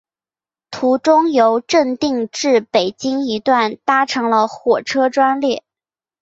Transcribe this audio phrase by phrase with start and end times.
[0.71, 3.73] 途中由正定至北京一段
[4.07, 5.63] 乘搭了火车专列。